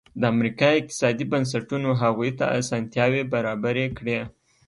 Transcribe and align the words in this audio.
د 0.19 0.23
امریکا 0.33 0.67
اقتصادي 0.79 1.25
بنسټونو 1.31 1.89
هغوی 2.01 2.31
ته 2.39 2.45
اسانتیاوې 2.59 3.23
برابرې 3.33 3.87
کړې. 3.97 4.19